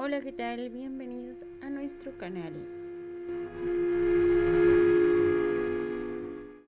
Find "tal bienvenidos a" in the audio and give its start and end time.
0.30-1.68